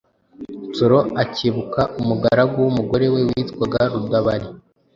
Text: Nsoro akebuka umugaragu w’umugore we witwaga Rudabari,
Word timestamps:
Nsoro 0.69 0.97
akebuka 1.23 1.81
umugaragu 2.01 2.55
w’umugore 2.63 3.05
we 3.13 3.21
witwaga 3.29 3.79
Rudabari, 3.91 4.47